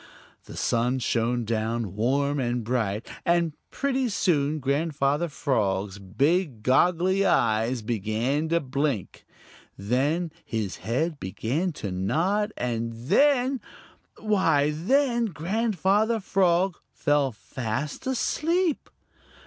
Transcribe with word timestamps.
The 0.45 0.57
sun 0.57 0.97
shone 0.97 1.45
down 1.45 1.95
warm 1.95 2.39
and 2.39 2.63
bright, 2.63 3.07
and 3.23 3.53
pretty 3.69 4.09
soon 4.09 4.57
Grandfather 4.57 5.27
Frog's 5.29 5.99
big 5.99 6.63
goggly 6.63 7.23
eyes 7.23 7.83
began 7.83 8.49
to 8.49 8.59
blink. 8.61 9.27
Then 9.77 10.31
his 10.43 10.77
head 10.77 11.19
began 11.19 11.71
to 11.73 11.91
nod, 11.91 12.51
and 12.57 12.91
then 12.93 13.61
why, 14.17 14.71
then 14.71 15.25
Grandfather 15.25 16.19
Frog 16.19 16.77
fell 16.91 17.31
fast 17.31 18.07
asleep. 18.07 18.89